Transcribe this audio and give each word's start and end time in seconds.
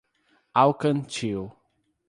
Alcantil 0.61 1.53